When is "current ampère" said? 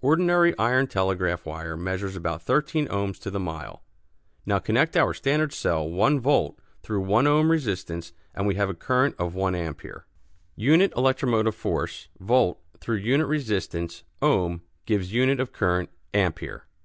15.52-16.60